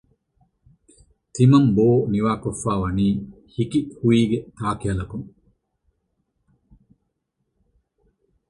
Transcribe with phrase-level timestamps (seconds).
[1.33, 3.07] ތިމަން ބޯ ނިވާކޮށްފައިވަނީ
[3.53, 5.27] ހިކިހުއިގެ ތާކިހަލަކުން